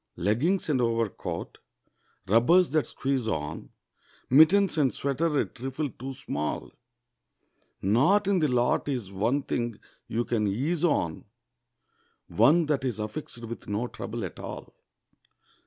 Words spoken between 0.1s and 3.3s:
Leggings and overcoat, rubbers that squeeze